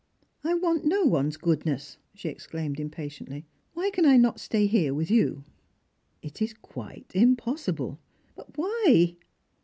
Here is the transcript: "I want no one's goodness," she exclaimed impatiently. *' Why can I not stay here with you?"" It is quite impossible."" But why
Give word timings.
"I 0.43 0.55
want 0.55 0.83
no 0.83 1.03
one's 1.03 1.37
goodness," 1.37 1.99
she 2.15 2.27
exclaimed 2.27 2.79
impatiently. 2.79 3.45
*' 3.59 3.73
Why 3.75 3.91
can 3.91 4.03
I 4.03 4.17
not 4.17 4.39
stay 4.39 4.65
here 4.65 4.95
with 4.95 5.11
you?"" 5.11 5.43
It 6.23 6.41
is 6.41 6.55
quite 6.55 7.11
impossible."" 7.15 7.99
But 8.35 8.57
why 8.57 9.17